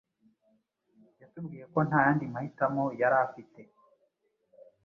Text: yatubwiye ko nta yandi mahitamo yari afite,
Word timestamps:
yatubwiye 1.21 1.65
ko 1.73 1.79
nta 1.87 1.99
yandi 2.05 2.25
mahitamo 2.33 2.83
yari 3.01 3.17
afite, 3.25 3.59